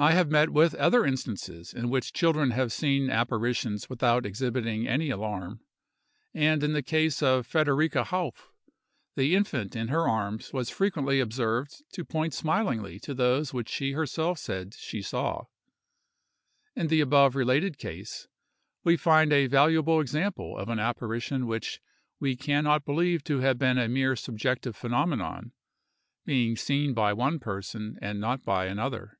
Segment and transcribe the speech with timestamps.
[0.00, 5.10] I have met with other instances in which children have seen apparitions without exhibiting any
[5.10, 5.58] alarm;
[6.32, 8.52] and in the case of Fredericka Hauffe,
[9.16, 13.90] the infant in her arms was frequently observed to point smilingly to those which she
[13.90, 15.46] herself said she saw.
[16.76, 18.28] In the above related case,
[18.84, 21.80] we find a valuable example of an apparition which
[22.20, 25.50] we can not believe to have been a mere subjective phenomenon,
[26.24, 29.16] being seen by one person and not by another.